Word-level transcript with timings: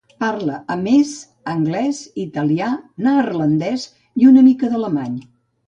Parla, 0.21 0.53
a 0.75 0.77
més, 0.87 1.11
anglès, 1.53 1.99
italià, 2.25 2.71
neerlandès 3.09 3.87
i 4.25 4.29
una 4.35 4.47
mica 4.51 4.75
d'alemany. 4.75 5.25